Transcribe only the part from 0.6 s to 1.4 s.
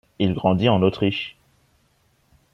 en Autriche.